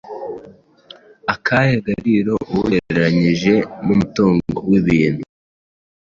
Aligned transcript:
akahe 1.33 1.73
gaciro, 1.85 2.33
uwugereranyije 2.51 3.53
n’umutungo 3.85 4.57
w’ibintu? 4.69 5.23